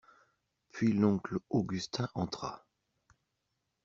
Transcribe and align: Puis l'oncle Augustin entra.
Puis 0.71 0.93
l'oncle 0.93 1.37
Augustin 1.51 2.09
entra. 2.15 2.65